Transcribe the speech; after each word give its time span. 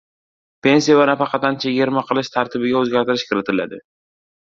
Pensiya 0.67 0.95
va 0.99 1.03
nafaqadan 1.09 1.59
chegirma 1.65 2.03
qilish 2.07 2.31
tartibiga 2.37 2.81
o‘zgartirish 2.81 3.27
kiritiladi 3.33 3.81